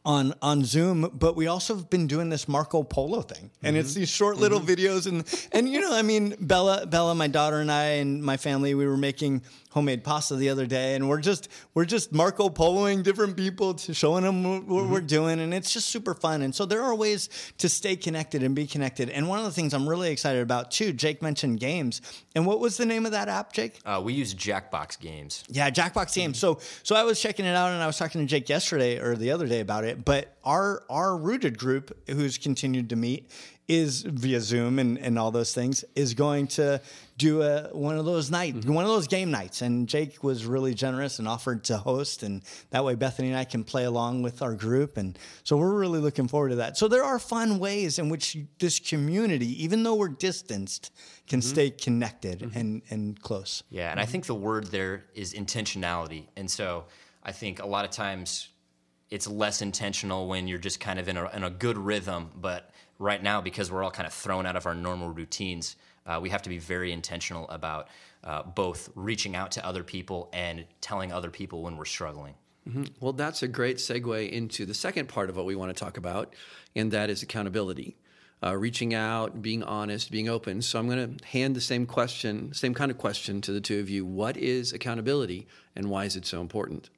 [0.04, 3.80] on on Zoom, but we also have been doing this Marco Polo thing, and mm-hmm.
[3.80, 4.68] it's these short little mm-hmm.
[4.68, 8.36] videos, and and you know, I mean, Bella, Bella, my daughter and I and my
[8.36, 9.42] family, we were making
[9.76, 13.92] homemade pasta the other day, and we're just we're just Marco Poloing different people to
[13.92, 14.90] showing them what mm-hmm.
[14.90, 16.42] we're doing, and it's just super fun.
[16.42, 17.28] And so there are ways
[17.58, 19.10] to stay connected and be connected.
[19.10, 22.00] And one of the things I'm really excited about too, Jake mentioned games,
[22.34, 23.80] and what was the name of that app, Jake?
[23.84, 25.44] Uh, we use Jackbox Games.
[25.48, 26.38] Yeah, Jackbox Games.
[26.38, 29.14] So so I was checking it out, and I was talking to Jake yesterday or
[29.16, 29.85] the other day about it.
[29.94, 33.30] But our our rooted group, who's continued to meet,
[33.68, 36.80] is via Zoom and, and all those things, is going to
[37.18, 38.72] do a, one of those nights, mm-hmm.
[38.72, 39.62] one of those game nights.
[39.62, 42.22] And Jake was really generous and offered to host.
[42.22, 44.96] And that way Bethany and I can play along with our group.
[44.96, 46.76] And so we're really looking forward to that.
[46.76, 50.92] So there are fun ways in which this community, even though we're distanced,
[51.26, 51.48] can mm-hmm.
[51.48, 52.58] stay connected mm-hmm.
[52.58, 53.64] and, and close.
[53.70, 53.90] Yeah.
[53.90, 56.26] And I think the word there is intentionality.
[56.36, 56.84] And so
[57.24, 58.50] I think a lot of times
[59.10, 62.30] it's less intentional when you're just kind of in a, in a good rhythm.
[62.34, 66.18] But right now, because we're all kind of thrown out of our normal routines, uh,
[66.20, 67.88] we have to be very intentional about
[68.24, 72.34] uh, both reaching out to other people and telling other people when we're struggling.
[72.68, 72.84] Mm-hmm.
[73.00, 75.96] Well, that's a great segue into the second part of what we want to talk
[75.96, 76.34] about,
[76.74, 77.96] and that is accountability.
[78.44, 80.60] Uh, reaching out, being honest, being open.
[80.60, 83.80] So I'm going to hand the same question, same kind of question to the two
[83.80, 84.04] of you.
[84.04, 86.90] What is accountability, and why is it so important?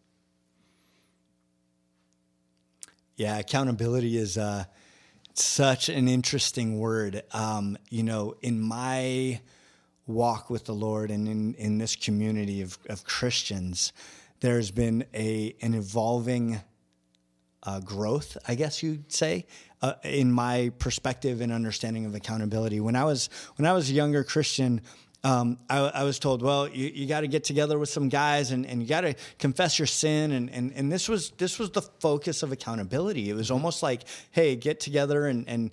[3.18, 4.62] Yeah, accountability is uh,
[5.34, 7.24] such an interesting word.
[7.32, 9.40] Um, you know, in my
[10.06, 13.92] walk with the Lord and in, in this community of, of Christians,
[14.38, 16.60] there's been a an evolving
[17.64, 19.46] uh, growth, I guess you'd say,
[19.82, 22.78] uh, in my perspective and understanding of accountability.
[22.78, 24.80] When I was when I was a younger Christian,
[25.24, 28.52] um, I, I, was told, well, you, you got to get together with some guys
[28.52, 30.30] and, and you got to confess your sin.
[30.30, 33.28] And, and, and this was this was the focus of accountability.
[33.28, 35.70] It was almost like, hey, get together and, and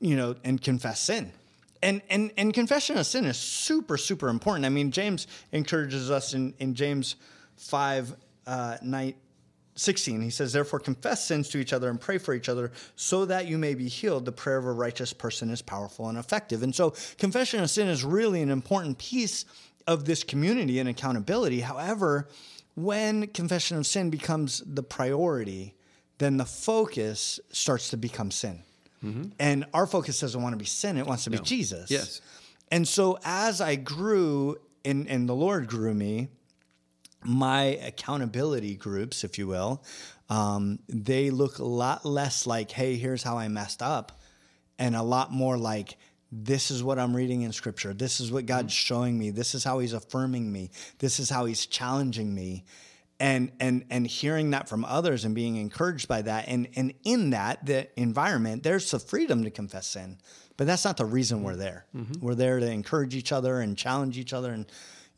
[0.00, 1.32] you know and confess sin.
[1.82, 4.64] And, and, and confession of sin is super, super important.
[4.64, 7.16] I mean, James encourages us in, in James
[7.58, 8.78] 5, uh,
[9.76, 13.24] 16, he says, Therefore, confess sins to each other and pray for each other so
[13.24, 14.24] that you may be healed.
[14.24, 16.62] The prayer of a righteous person is powerful and effective.
[16.62, 19.44] And so, confession of sin is really an important piece
[19.86, 21.60] of this community and accountability.
[21.60, 22.28] However,
[22.74, 25.74] when confession of sin becomes the priority,
[26.18, 28.62] then the focus starts to become sin.
[29.04, 29.30] Mm-hmm.
[29.38, 31.38] And our focus doesn't want to be sin, it wants to no.
[31.38, 31.90] be Jesus.
[31.90, 32.20] Yes.
[32.70, 36.28] And so, as I grew and, and the Lord grew me,
[37.24, 39.82] my accountability groups, if you will,
[40.28, 44.20] um, they look a lot less like, hey, here's how I messed up,
[44.78, 45.96] and a lot more like,
[46.32, 47.94] this is what I'm reading in scripture.
[47.94, 48.76] This is what God's mm.
[48.76, 49.30] showing me.
[49.30, 50.70] This is how he's affirming me.
[50.98, 52.64] This is how he's challenging me.
[53.20, 57.30] And and and hearing that from others and being encouraged by that and and in
[57.30, 60.18] that the environment there's the freedom to confess sin.
[60.56, 61.58] But that's not the reason we're mm.
[61.58, 61.86] there.
[61.96, 62.26] Mm-hmm.
[62.26, 64.66] We're there to encourage each other and challenge each other and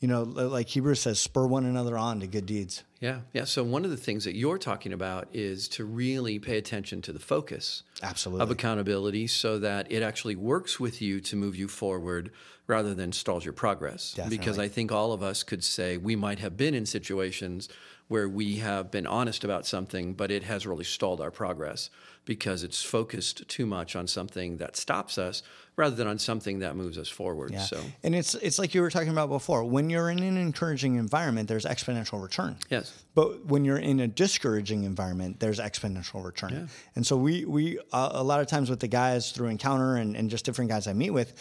[0.01, 2.85] you know like Hebrews says spur one another on to good deeds.
[3.01, 3.45] Yeah, yeah.
[3.45, 7.13] So one of the things that you're talking about is to really pay attention to
[7.13, 8.43] the focus Absolutely.
[8.43, 12.31] of accountability so that it actually works with you to move you forward
[12.67, 14.19] rather than stalls your progress.
[14.29, 17.69] Because I think all of us could say we might have been in situations
[18.09, 21.91] where we have been honest about something, but it has really stalled our progress
[22.25, 25.43] because it's focused too much on something that stops us
[25.77, 27.53] rather than on something that moves us forward.
[27.53, 27.61] Yeah.
[27.61, 29.65] So, And it's it's like you were talking about before.
[29.65, 32.57] When you're in an encouraging environment, there's exponential return.
[32.71, 32.86] yes.
[33.15, 36.69] But when you're in a discouraging environment, there's exponential return.
[36.95, 40.17] And so we we uh, a lot of times with the guys through Encounter and,
[40.17, 41.33] and just different guys I meet with,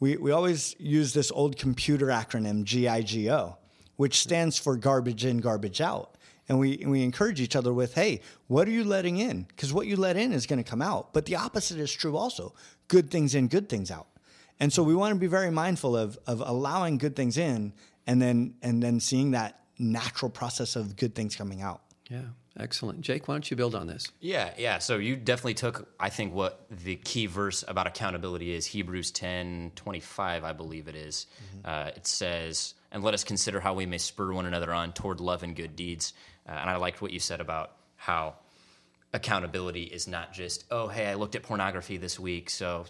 [0.00, 3.56] we we always use this old computer acronym GIGO,
[3.96, 6.16] which stands for garbage in, garbage out.
[6.48, 9.44] And we and we encourage each other with, hey, what are you letting in?
[9.44, 11.12] Because what you let in is going to come out.
[11.12, 12.54] But the opposite is true also.
[12.88, 14.08] Good things in, good things out.
[14.58, 17.72] And so we want to be very mindful of of allowing good things in
[18.06, 21.82] and then and then seeing that natural process of good things coming out.
[22.08, 22.22] Yeah.
[22.58, 23.00] Excellent.
[23.00, 24.10] Jake, why don't you build on this?
[24.20, 24.78] Yeah, yeah.
[24.78, 29.72] So you definitely took, I think, what the key verse about accountability is Hebrews 10
[29.76, 31.26] 25, I believe it is.
[31.64, 35.20] Uh, it says, And let us consider how we may spur one another on toward
[35.20, 36.12] love and good deeds.
[36.46, 38.34] Uh, and I liked what you said about how
[39.12, 42.84] accountability is not just, oh, hey, I looked at pornography this week, so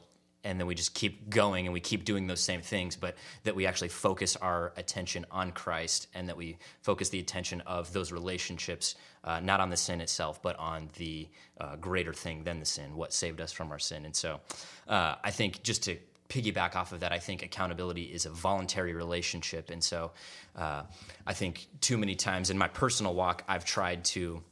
[0.45, 3.55] and then we just keep going and we keep doing those same things, but that
[3.55, 8.11] we actually focus our attention on Christ and that we focus the attention of those
[8.13, 11.29] relationships uh, not on the sin itself, but on the
[11.61, 14.05] uh, greater thing than the sin, what saved us from our sin.
[14.07, 14.41] And so
[14.89, 15.99] uh, I think just to
[16.31, 19.69] piggyback off of that, I think accountability is a voluntary relationship.
[19.69, 20.13] And so
[20.57, 20.85] uh,
[21.27, 24.43] I think too many times in my personal walk, I've tried to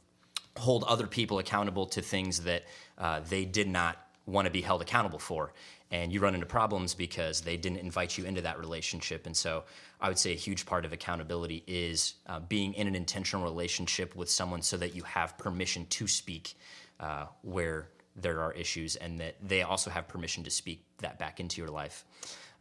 [0.57, 2.65] hold other people accountable to things that
[2.97, 5.53] uh, they did not want to be held accountable for.
[5.91, 9.25] And you run into problems because they didn't invite you into that relationship.
[9.25, 9.63] And so
[9.99, 14.15] I would say a huge part of accountability is uh, being in an intentional relationship
[14.15, 16.53] with someone so that you have permission to speak
[16.99, 21.39] uh, where there are issues and that they also have permission to speak that back
[21.39, 22.05] into your life.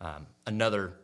[0.01, 0.95] Um, another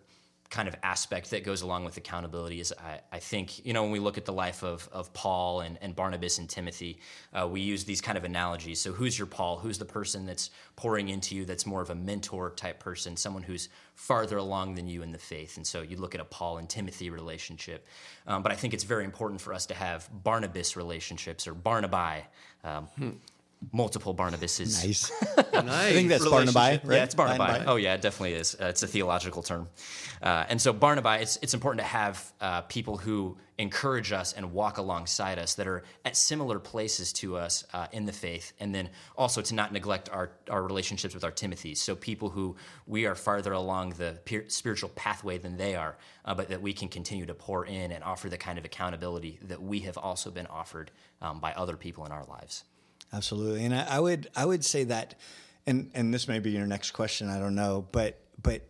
[0.54, 3.90] kind of aspect that goes along with accountability is I, I, think, you know, when
[3.90, 7.00] we look at the life of, of Paul and, and Barnabas and Timothy,
[7.32, 8.78] uh, we use these kind of analogies.
[8.80, 9.58] So, who's your Paul?
[9.58, 13.42] Who's the person that's pouring into you that's more of a mentor type person, someone
[13.42, 15.56] who's farther along than you in the faith?
[15.56, 17.88] And so, you look at a Paul and Timothy relationship.
[18.28, 22.22] Um, but I think it's very important for us to have Barnabas relationships or Barnabai.
[22.62, 23.10] Um, Hmm.
[23.72, 24.84] Multiple Barnabases.
[24.84, 25.10] Nice.
[25.54, 25.68] Nice.
[25.68, 26.80] I think that's Barnaby, right?
[26.84, 27.38] Yeah, it's Barnaby.
[27.38, 27.64] Barnaby.
[27.66, 28.56] Oh, yeah, it definitely is.
[28.60, 29.68] Uh, it's a theological term.
[30.20, 34.52] Uh, and so, Barnaby, it's, it's important to have uh, people who encourage us and
[34.52, 38.52] walk alongside us that are at similar places to us uh, in the faith.
[38.58, 41.78] And then also to not neglect our, our relationships with our Timothys.
[41.78, 46.34] So, people who we are farther along the peer, spiritual pathway than they are, uh,
[46.34, 49.62] but that we can continue to pour in and offer the kind of accountability that
[49.62, 50.90] we have also been offered
[51.22, 52.64] um, by other people in our lives.
[53.14, 55.14] Absolutely, and I, I would I would say that,
[55.66, 57.28] and and this may be your next question.
[57.28, 58.62] I don't know, but but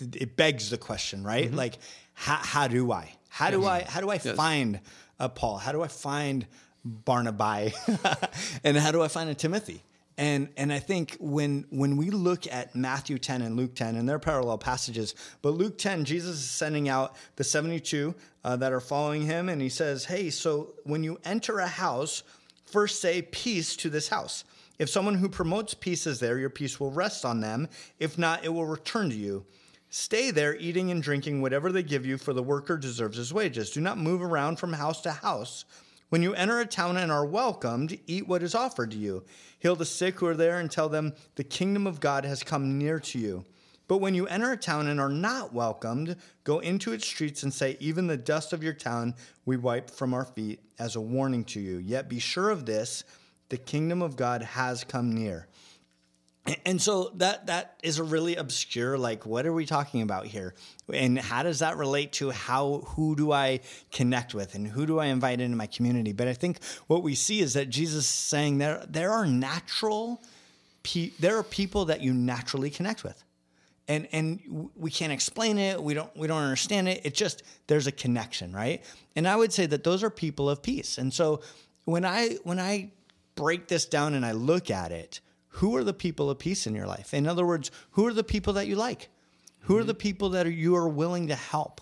[0.00, 1.52] it begs the question, right?
[1.52, 1.78] Like,
[2.14, 3.12] how, how do I?
[3.28, 3.82] How do I?
[3.82, 4.80] How do I find
[5.18, 5.58] a Paul?
[5.58, 6.46] How do I find
[6.84, 7.74] Barnaby?
[8.64, 9.82] and how do I find a Timothy?
[10.16, 14.08] And and I think when when we look at Matthew 10 and Luke 10, and
[14.08, 18.80] they're parallel passages, but Luke 10, Jesus is sending out the 72 uh, that are
[18.80, 22.22] following him, and he says, Hey, so when you enter a house,
[22.70, 24.44] first say peace to this house.
[24.78, 27.68] If someone who promotes peace is there, your peace will rest on them.
[27.98, 29.44] If not, it will return to you.
[29.90, 33.70] Stay there, eating and drinking whatever they give you, for the worker deserves his wages.
[33.70, 35.64] Do not move around from house to house.
[36.10, 39.24] When you enter a town and are welcomed, eat what is offered to you.
[39.58, 42.78] Heal the sick who are there and tell them, The kingdom of God has come
[42.78, 43.44] near to you.
[43.90, 47.52] But when you enter a town and are not welcomed, go into its streets and
[47.52, 51.42] say, Even the dust of your town we wipe from our feet as a warning
[51.46, 51.78] to you.
[51.78, 53.02] Yet be sure of this
[53.48, 55.48] the kingdom of God has come near.
[56.64, 60.54] And so that that is a really obscure like what are we talking about here?
[60.94, 63.58] And how does that relate to how who do I
[63.90, 66.12] connect with and who do I invite into my community?
[66.12, 70.22] But I think what we see is that Jesus is saying there there are natural
[71.18, 73.24] there are people that you naturally connect with
[73.90, 77.86] and and we can't explain it we don't we don't understand it it just there's
[77.86, 78.82] a connection right
[79.16, 81.40] and i would say that those are people of peace and so
[81.84, 82.90] when i when i
[83.34, 85.20] break this down and i look at it
[85.54, 87.12] who are the people of peace in your life?
[87.12, 89.08] In other words, who are the people that you like?
[89.62, 89.98] Who are the mm-hmm.
[89.98, 91.80] people that are, you are willing to help?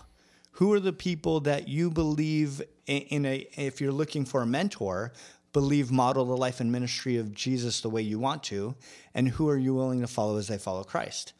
[0.53, 4.47] Who are the people that you believe in, in a, if you're looking for a
[4.47, 5.13] mentor,
[5.53, 8.75] believe model the life and ministry of Jesus the way you want to?
[9.13, 11.33] And who are you willing to follow as they follow Christ?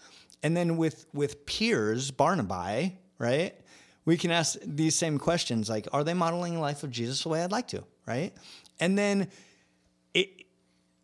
[0.43, 3.53] And then with, with peers, Barnaby, right?
[4.05, 7.29] We can ask these same questions like, are they modeling the life of Jesus the
[7.29, 8.33] way I'd like to, right?
[8.79, 9.27] And then
[10.13, 10.45] it,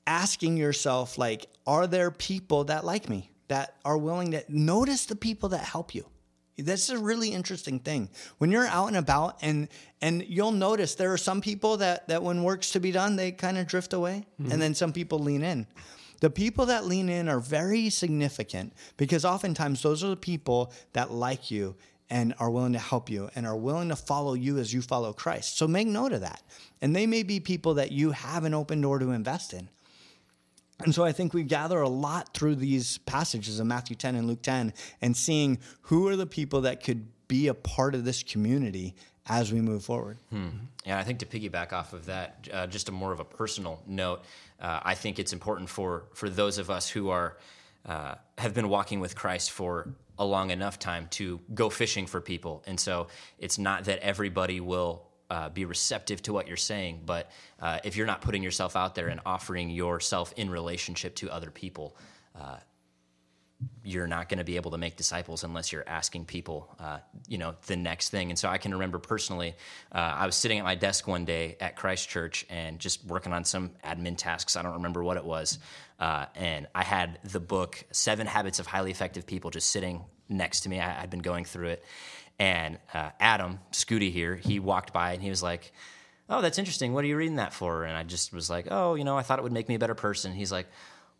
[0.07, 3.31] asking yourself, like, are there people that like me?
[3.47, 6.05] that are willing to notice the people that help you.
[6.57, 8.09] That's a really interesting thing.
[8.37, 9.67] When you're out and about and
[10.01, 13.33] and you'll notice there are some people that that when work's to be done, they
[13.33, 14.51] kind of drift away mm-hmm.
[14.51, 15.67] and then some people lean in.
[16.25, 21.11] The people that lean in are very significant because oftentimes those are the people that
[21.11, 21.75] like you
[22.09, 25.13] and are willing to help you and are willing to follow you as you follow
[25.13, 25.55] Christ.
[25.55, 26.41] So make note of that.
[26.81, 29.69] And they may be people that you have an open door to invest in.
[30.79, 34.25] And so I think we gather a lot through these passages of Matthew 10 and
[34.25, 38.23] Luke 10 and seeing who are the people that could be a part of this
[38.23, 38.95] community
[39.27, 40.17] as we move forward.
[40.29, 40.49] Hmm.
[40.85, 43.81] Yeah, I think to piggyback off of that, uh, just a more of a personal
[43.87, 44.23] note,
[44.59, 47.37] uh, I think it's important for for those of us who are
[47.85, 52.21] uh, have been walking with Christ for a long enough time to go fishing for
[52.21, 53.07] people, and so
[53.39, 57.01] it's not that everybody will uh, be receptive to what you're saying.
[57.05, 61.31] But uh, if you're not putting yourself out there and offering yourself in relationship to
[61.31, 61.95] other people,
[62.39, 62.57] uh,
[63.83, 67.37] you're not going to be able to make disciples unless you're asking people, uh, you
[67.37, 68.29] know, the next thing.
[68.29, 69.55] And so I can remember personally,
[69.91, 73.31] uh, I was sitting at my desk one day at Christ Church and just working
[73.31, 74.55] on some admin tasks.
[74.55, 75.59] I don't remember what it was.
[75.99, 80.61] Uh, and I had the book Seven Habits of Highly Effective People just sitting next
[80.61, 80.79] to me.
[80.79, 81.85] I, had been going through it.
[82.39, 85.71] And uh, Adam Scooty here, he walked by and he was like,
[86.29, 86.91] "Oh, that's interesting.
[86.91, 89.21] What are you reading that for?" And I just was like, "Oh, you know, I
[89.21, 90.67] thought it would make me a better person." He's like,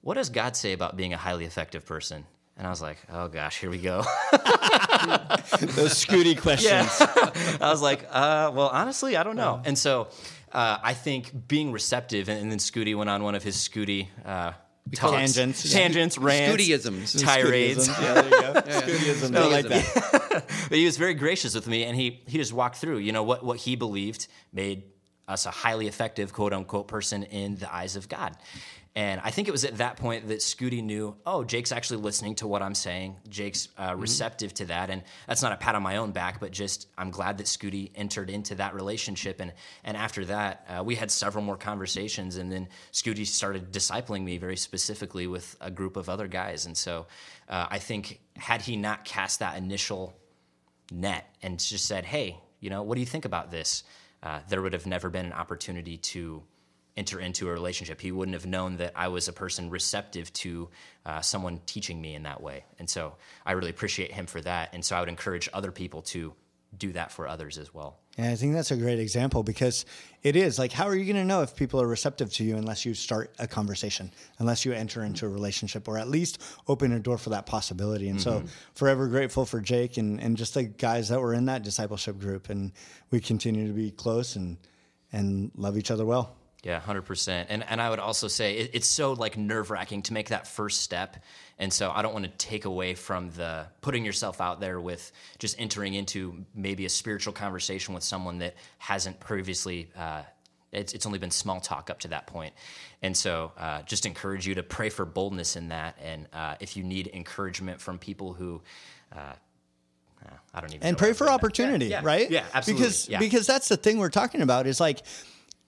[0.06, 2.26] "What does God say about being a highly effective person?"
[2.58, 3.98] And I was like, "Oh gosh, here we go."
[4.32, 6.70] Those Scooty questions.
[6.70, 7.58] Yeah.
[7.60, 10.08] I was like, uh, "Well, honestly, I don't know." And so.
[10.52, 14.08] Uh, I think being receptive, and, and, then Scooty went on one of his Scooty
[14.24, 14.54] uh,
[14.94, 17.88] Talks, tangents, tangents, rants, Scootyisms, tirades.
[17.88, 18.38] Yeah, there you go.
[18.38, 19.36] yeah, Scootyisms.
[19.36, 20.46] I like that.
[20.70, 23.00] but he was very gracious with me, and he he just walked through.
[23.00, 24.84] You know what what he believed made
[25.28, 28.38] us a highly effective quote unquote person in the eyes of God.
[28.98, 32.36] And I think it was at that point that Scooty knew, oh, Jake's actually listening
[32.36, 33.18] to what I'm saying.
[33.28, 34.00] Jake's uh, mm-hmm.
[34.00, 34.90] receptive to that.
[34.90, 37.92] And that's not a pat on my own back, but just I'm glad that Scooty
[37.96, 39.42] entered into that relationship.
[39.42, 39.52] And,
[39.84, 42.38] and after that, uh, we had several more conversations.
[42.38, 46.66] And then Scooty started discipling me very specifically with a group of other guys.
[46.66, 47.08] And so
[47.50, 50.18] uh, I think, had he not cast that initial
[50.90, 53.84] net and just said, hey, you know, what do you think about this?
[54.24, 56.44] Uh, there would have never been an opportunity to
[56.98, 58.00] enter into a relationship.
[58.00, 60.70] He wouldn't have known that I was a person receptive to
[61.06, 62.64] uh, someone teaching me in that way.
[62.80, 64.74] And so I really appreciate him for that.
[64.74, 66.34] And so I would encourage other people to
[66.78, 67.98] do that for others as well.
[68.18, 69.86] Yeah, I think that's a great example because
[70.24, 72.56] it is like, how are you going to know if people are receptive to you
[72.56, 76.94] unless you start a conversation, unless you enter into a relationship, or at least open
[76.94, 78.08] a door for that possibility?
[78.08, 78.46] And mm-hmm.
[78.46, 82.18] so, forever grateful for Jake and, and just the guys that were in that discipleship
[82.20, 82.50] group.
[82.50, 82.72] And
[83.12, 84.58] we continue to be close and,
[85.12, 86.36] and love each other well.
[86.66, 87.50] Yeah, hundred percent.
[87.52, 90.48] And and I would also say it, it's so like nerve wracking to make that
[90.48, 91.24] first step.
[91.60, 95.12] And so I don't want to take away from the putting yourself out there with
[95.38, 99.90] just entering into maybe a spiritual conversation with someone that hasn't previously.
[99.96, 100.24] Uh,
[100.72, 102.54] it's, it's only been small talk up to that point.
[103.02, 105.98] And so uh, just encourage you to pray for boldness in that.
[106.04, 108.62] And uh, if you need encouragement from people who,
[109.16, 109.34] uh,
[110.54, 112.32] I don't even and pray for opportunity, yeah, yeah, right?
[112.32, 112.84] Yeah, absolutely.
[112.84, 113.20] Because yeah.
[113.20, 115.04] because that's the thing we're talking about is like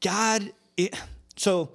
[0.02, 0.96] God it,
[1.36, 1.72] so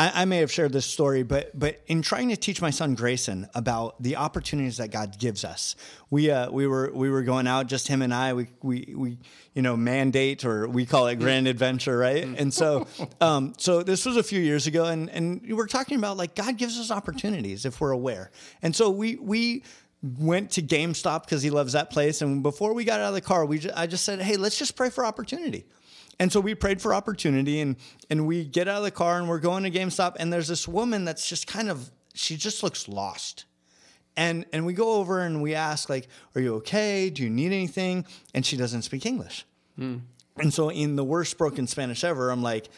[0.00, 2.94] I, I, may have shared this story, but but in trying to teach my son
[2.94, 5.76] Grayson about the opportunities that God gives us,
[6.08, 8.32] we uh, we were we were going out, just him and I.
[8.32, 9.18] We we we
[9.52, 12.24] you know mandate or we call it grand adventure, right?
[12.24, 12.40] Mm.
[12.40, 12.86] And so
[13.20, 16.34] um, so this was a few years ago, and and we were talking about like
[16.34, 18.30] God gives us opportunities if we're aware,
[18.62, 19.64] and so we we
[20.02, 22.22] went to GameStop because he loves that place.
[22.22, 24.58] And before we got out of the car, we just, I just said, "Hey, let's
[24.58, 25.66] just pray for opportunity."
[26.20, 27.76] And so we prayed for opportunity and
[28.10, 30.68] and we get out of the car and we're going to GameStop and there's this
[30.68, 33.46] woman that's just kind of she just looks lost.
[34.16, 37.08] And and we go over and we ask like, "Are you okay?
[37.08, 38.04] Do you need anything?"
[38.34, 39.46] And she doesn't speak English.
[39.76, 39.98] Hmm.
[40.36, 42.68] And so in the worst broken Spanish ever, I'm like,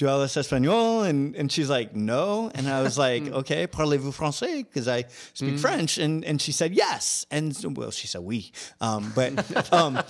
[0.00, 1.06] do you hablas español?
[1.06, 2.50] And, and she's like, no.
[2.54, 4.64] And I was like, okay, parlez-vous français?
[4.64, 5.60] Because I speak mm.
[5.60, 5.98] French.
[5.98, 7.26] And, and she said, yes.
[7.30, 8.50] And well, she said, oui.
[8.80, 10.02] Um, but um,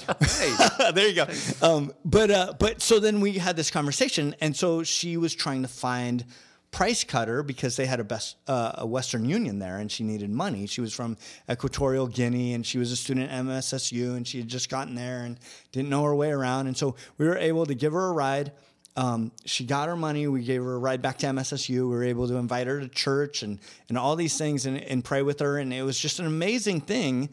[0.95, 1.26] there you go.
[1.61, 4.36] Um, but, uh, but so then we had this conversation.
[4.41, 6.24] And so she was trying to find
[6.70, 10.30] price cutter because they had a best uh, a Western Union there, and she needed
[10.30, 10.68] money.
[10.68, 11.16] She was from
[11.51, 15.22] Equatorial Guinea, and she was a student at MSSU, and she had just gotten there
[15.22, 15.36] and
[15.72, 16.68] didn't know her way around.
[16.68, 18.53] And so we were able to give her a ride.
[19.01, 20.26] Um, she got her money.
[20.26, 21.70] We gave her a ride back to MSSU.
[21.70, 25.03] We were able to invite her to church and and all these things and, and
[25.03, 25.57] pray with her.
[25.57, 27.30] And it was just an amazing thing.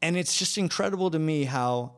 [0.00, 1.96] And it's just incredible to me how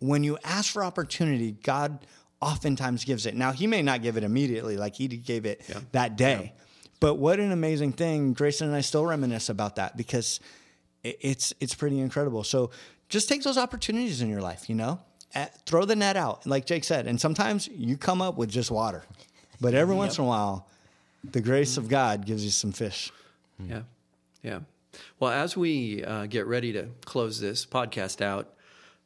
[0.00, 2.04] when you ask for opportunity, God
[2.40, 3.36] oftentimes gives it.
[3.36, 5.78] Now, he may not give it immediately, like he gave it yeah.
[5.92, 6.52] that day.
[6.52, 6.62] Yeah.
[6.98, 8.32] But what an amazing thing.
[8.32, 10.40] Grayson and I still reminisce about that because
[11.04, 12.42] it's it's pretty incredible.
[12.42, 12.72] So
[13.08, 14.98] just take those opportunities in your life, you know?
[15.34, 17.06] At, throw the net out, like Jake said.
[17.06, 19.04] And sometimes you come up with just water.
[19.60, 19.98] But every yep.
[19.98, 20.68] once in a while,
[21.24, 23.12] the grace of God gives you some fish.
[23.58, 23.82] Yeah.
[24.42, 24.60] Yeah.
[25.20, 28.52] Well, as we uh, get ready to close this podcast out,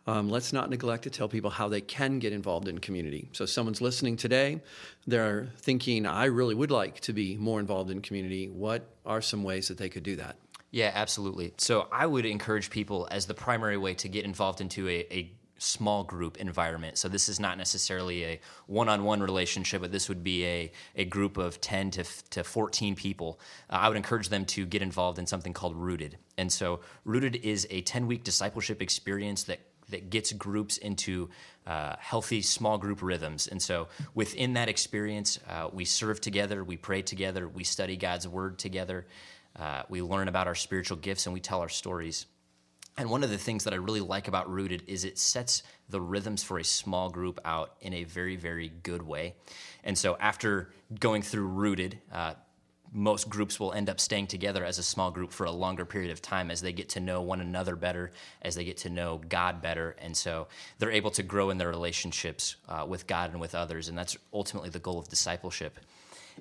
[0.06, 3.28] um, let's not neglect to tell people how they can get involved in community.
[3.32, 4.60] So, someone's listening today,
[5.06, 8.48] they're thinking, I really would like to be more involved in community.
[8.48, 10.36] What are some ways that they could do that?
[10.70, 11.52] Yeah, absolutely.
[11.58, 15.30] So, I would encourage people as the primary way to get involved into a, a
[15.60, 16.96] small group environment.
[16.96, 21.36] So this is not necessarily a one-on-one relationship, but this would be a, a group
[21.36, 23.38] of 10 to, to 14 people.
[23.68, 26.16] Uh, I would encourage them to get involved in something called Rooted.
[26.38, 31.28] And so Rooted is a 10-week discipleship experience that that gets groups into
[31.66, 33.48] uh, healthy small group rhythms.
[33.48, 38.28] And so within that experience, uh, we serve together, we pray together, we study God's
[38.28, 39.04] word together,
[39.58, 42.26] uh, we learn about our spiritual gifts, and we tell our stories.
[42.96, 46.00] And one of the things that I really like about Rooted is it sets the
[46.00, 49.34] rhythms for a small group out in a very, very good way.
[49.84, 52.34] And so after going through Rooted, uh,
[52.92, 56.10] most groups will end up staying together as a small group for a longer period
[56.10, 58.10] of time as they get to know one another better,
[58.42, 59.94] as they get to know God better.
[59.98, 63.88] And so they're able to grow in their relationships uh, with God and with others.
[63.88, 65.78] And that's ultimately the goal of discipleship.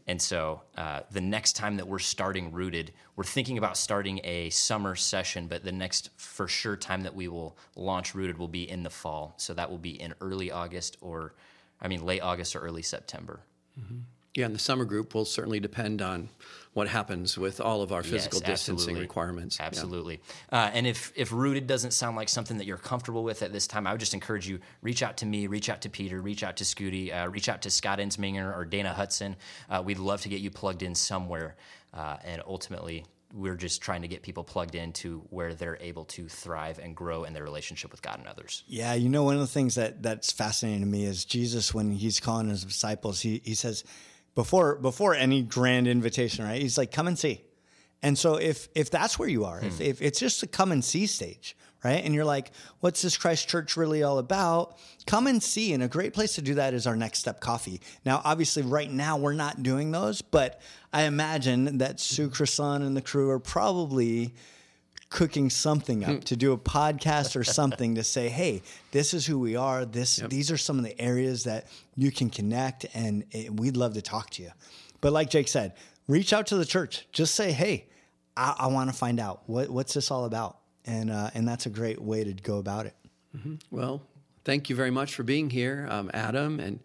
[0.08, 4.50] And so uh, the next time that we're starting Rooted, we're thinking about starting a
[4.50, 8.70] summer session, but the next for sure time that we will launch Rooted will be
[8.70, 9.34] in the fall.
[9.38, 11.34] So that will be in early August or,
[11.82, 13.42] I mean, late August or early September.
[13.80, 14.00] Mm-hmm.
[14.36, 16.30] Yeah, and the summer group will certainly depend on
[16.74, 19.60] what happens with all of our physical yes, distancing requirements.
[19.60, 20.22] Absolutely.
[20.52, 20.66] Yeah.
[20.66, 23.66] Uh, and if, if rooted doesn't sound like something that you're comfortable with at this
[23.68, 26.44] time, I would just encourage you reach out to me, reach out to Peter, reach
[26.44, 29.36] out to Scooty, uh, reach out to Scott Ensminger or Dana Hudson.
[29.70, 31.56] Uh, we'd love to get you plugged in somewhere.
[31.92, 33.04] Uh, and ultimately,
[33.34, 37.24] we're just trying to get people plugged into where they're able to thrive and grow
[37.24, 38.64] in their relationship with God and others.
[38.68, 41.92] Yeah, you know, one of the things that that's fascinating to me is Jesus when
[41.92, 43.84] he's calling his disciples, he he says,
[44.40, 46.62] before before any grand invitation, right?
[46.62, 47.42] He's like, come and see.
[48.02, 49.68] And so if if that's where you are, hmm.
[49.68, 52.02] if, if it's just a come and see stage, right?
[52.06, 54.78] And you're like, what's this Christ Church really all about?
[55.06, 55.74] Come and see.
[55.74, 57.82] And a great place to do that is our Next Step Coffee.
[58.06, 60.62] Now, obviously, right now we're not doing those, but
[60.94, 64.36] I imagine that Sue Croissant and the crew are probably
[65.10, 66.20] cooking something up hmm.
[66.20, 69.86] to do a podcast or something to say, hey, this is who we are.
[69.86, 70.30] This yep.
[70.30, 74.02] these are some of the areas that you can connect, and it, we'd love to
[74.02, 74.52] talk to you.
[75.02, 75.74] But like Jake said,
[76.08, 77.08] reach out to the church.
[77.12, 77.88] Just say, hey,
[78.38, 81.66] I, I want to find out what, what's this all about, and uh, and that's
[81.66, 82.96] a great way to go about it.
[83.36, 83.56] Mm-hmm.
[83.72, 84.02] Well,
[84.46, 86.80] thank you very much for being here, um, Adam and.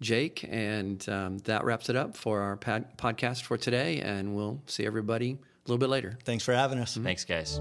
[0.00, 3.98] Jake, and um, that wraps it up for our pad- podcast for today.
[3.98, 5.38] And we'll see everybody
[5.68, 6.18] a little bit later.
[6.24, 6.92] Thanks for having us.
[6.94, 7.04] Mm-hmm.
[7.04, 7.60] Thanks, guys.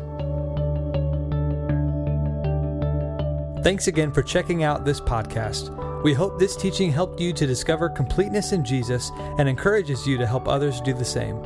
[3.63, 5.73] Thanks again for checking out this podcast.
[6.03, 10.27] We hope this teaching helped you to discover completeness in Jesus and encourages you to
[10.27, 11.41] help others do the same.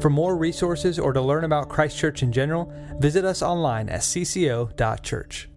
[0.00, 4.00] For more resources or to learn about Christ Church in general, visit us online at
[4.00, 5.48] cco.church.